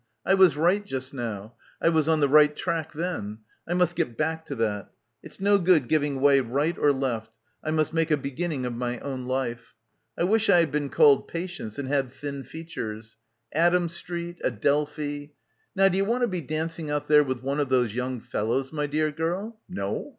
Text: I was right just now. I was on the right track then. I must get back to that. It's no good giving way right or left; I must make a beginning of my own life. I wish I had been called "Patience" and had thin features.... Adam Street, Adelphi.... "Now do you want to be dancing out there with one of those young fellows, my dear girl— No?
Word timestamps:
I 0.25 0.33
was 0.33 0.57
right 0.57 0.83
just 0.83 1.13
now. 1.13 1.53
I 1.79 1.89
was 1.89 2.09
on 2.09 2.21
the 2.21 2.27
right 2.27 2.55
track 2.55 2.91
then. 2.93 3.37
I 3.67 3.75
must 3.75 3.95
get 3.95 4.17
back 4.17 4.47
to 4.47 4.55
that. 4.55 4.89
It's 5.21 5.39
no 5.39 5.59
good 5.59 5.87
giving 5.87 6.21
way 6.21 6.39
right 6.41 6.75
or 6.79 6.91
left; 6.91 7.37
I 7.63 7.69
must 7.69 7.93
make 7.93 8.09
a 8.09 8.17
beginning 8.17 8.65
of 8.65 8.73
my 8.75 8.97
own 9.01 9.27
life. 9.27 9.75
I 10.17 10.23
wish 10.23 10.49
I 10.49 10.57
had 10.57 10.71
been 10.71 10.89
called 10.89 11.27
"Patience" 11.27 11.77
and 11.77 11.87
had 11.87 12.11
thin 12.11 12.41
features.... 12.41 13.15
Adam 13.53 13.89
Street, 13.89 14.41
Adelphi.... 14.43 15.35
"Now 15.75 15.87
do 15.87 15.97
you 15.99 16.05
want 16.05 16.23
to 16.23 16.27
be 16.27 16.41
dancing 16.41 16.89
out 16.89 17.07
there 17.07 17.23
with 17.23 17.43
one 17.43 17.59
of 17.59 17.69
those 17.69 17.93
young 17.93 18.19
fellows, 18.21 18.73
my 18.73 18.87
dear 18.87 19.11
girl— 19.11 19.59
No? 19.69 20.09